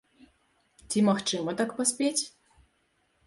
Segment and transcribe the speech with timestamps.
[0.93, 2.19] Ці магчыма так паспець?